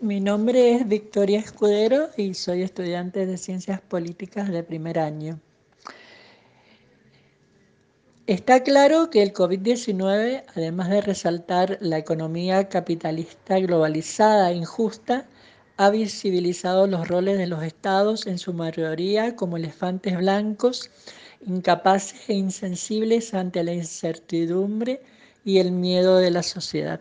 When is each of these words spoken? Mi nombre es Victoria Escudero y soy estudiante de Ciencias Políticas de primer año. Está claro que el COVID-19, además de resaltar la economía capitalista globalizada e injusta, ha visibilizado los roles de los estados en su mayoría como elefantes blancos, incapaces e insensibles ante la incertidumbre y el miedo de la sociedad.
Mi 0.00 0.20
nombre 0.20 0.74
es 0.74 0.86
Victoria 0.86 1.38
Escudero 1.38 2.10
y 2.18 2.34
soy 2.34 2.60
estudiante 2.60 3.24
de 3.24 3.38
Ciencias 3.38 3.80
Políticas 3.80 4.50
de 4.50 4.62
primer 4.62 4.98
año. 4.98 5.40
Está 8.26 8.62
claro 8.62 9.08
que 9.08 9.22
el 9.22 9.32
COVID-19, 9.32 10.44
además 10.54 10.90
de 10.90 11.00
resaltar 11.00 11.78
la 11.80 11.96
economía 11.96 12.68
capitalista 12.68 13.58
globalizada 13.58 14.50
e 14.50 14.56
injusta, 14.56 15.26
ha 15.78 15.88
visibilizado 15.88 16.86
los 16.86 17.08
roles 17.08 17.38
de 17.38 17.46
los 17.46 17.62
estados 17.62 18.26
en 18.26 18.38
su 18.38 18.52
mayoría 18.52 19.34
como 19.34 19.56
elefantes 19.56 20.18
blancos, 20.18 20.90
incapaces 21.40 22.28
e 22.28 22.34
insensibles 22.34 23.32
ante 23.32 23.64
la 23.64 23.72
incertidumbre 23.72 25.00
y 25.42 25.58
el 25.58 25.72
miedo 25.72 26.18
de 26.18 26.32
la 26.32 26.42
sociedad. 26.42 27.00